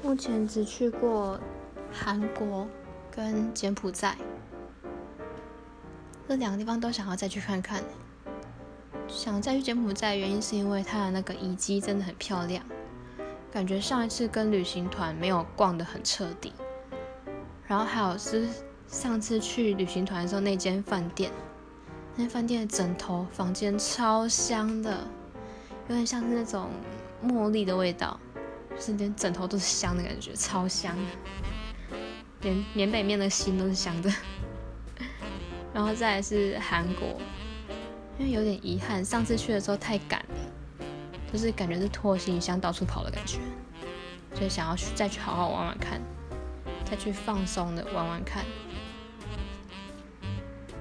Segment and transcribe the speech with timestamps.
[0.00, 1.38] 目前只去过
[1.92, 2.66] 韩国
[3.10, 4.16] 跟柬埔寨，
[6.28, 7.82] 这两个地方都想要再去看看。
[9.08, 12.64] 想再去柬埔寨，原因是因为它的那个遗迹真的很漂亮，
[13.50, 16.52] 感觉上一次跟旅行团没有逛得很彻底。
[17.66, 18.46] 然后还有是
[18.86, 21.30] 上次去旅行团的时候，那间饭店，
[22.14, 25.06] 那间饭店的枕头房间超香的，
[25.88, 26.68] 有点像是那种
[27.26, 28.18] 茉莉的味道，
[28.78, 30.96] 就是连枕头都是香的感觉，超香，
[32.42, 34.12] 连棉被面的心都是香的。
[35.74, 37.20] 然后再来是韩国。
[38.20, 40.84] 因为有点遗憾，上次去的时候太赶了，
[41.32, 43.38] 就是感觉是拖行李箱到处跑的感觉，
[44.34, 46.00] 所以想要去再去好好玩玩看，
[46.84, 48.44] 再去放松的玩玩看。